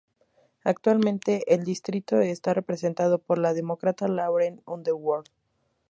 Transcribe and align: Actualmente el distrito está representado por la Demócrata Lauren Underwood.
Actualmente 0.63 1.53
el 1.53 1.63
distrito 1.63 2.19
está 2.21 2.55
representado 2.55 3.19
por 3.19 3.37
la 3.37 3.53
Demócrata 3.53 4.07
Lauren 4.07 4.59
Underwood. 4.65 5.25